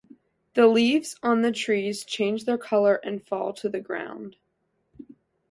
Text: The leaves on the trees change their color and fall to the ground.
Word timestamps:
The 0.55 0.65
leaves 0.65 1.15
on 1.21 1.43
the 1.43 1.51
trees 1.51 2.03
change 2.03 2.45
their 2.45 2.57
color 2.57 2.95
and 3.03 3.23
fall 3.23 3.53
to 3.53 3.69
the 3.69 3.79
ground. 3.79 4.35